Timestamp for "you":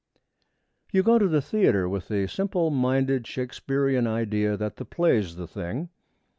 0.91-1.03